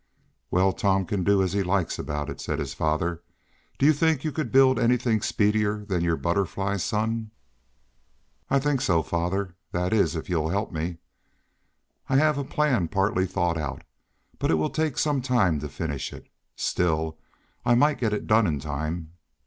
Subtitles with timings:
[0.49, 3.21] "Well, Tom can do as he likes about it," said his father.
[3.77, 7.29] "Do you think you could build anything speedier than your Butterfly, son?"
[8.49, 9.55] "I think so, father.
[9.73, 10.97] That is, if you'd help me.
[12.09, 13.83] I have a plan partly thought out,
[14.39, 16.25] but it will take some time to finish it.
[16.55, 17.19] Still,
[17.63, 19.11] I might get it done in time."